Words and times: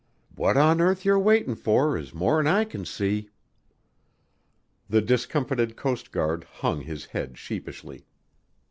"What 0.33 0.57
on 0.57 0.81
earth 0.81 1.05
you're 1.05 1.19
waitin' 1.19 1.53
for 1.53 1.95
is 1.95 2.11
mor'n 2.11 2.47
I 2.47 2.65
can 2.65 2.85
see." 2.85 3.29
The 4.89 4.99
discomfited 4.99 5.75
coast 5.75 6.11
guard 6.11 6.43
hung 6.43 6.81
his 6.81 7.05
head 7.05 7.37
sheepishly. 7.37 8.07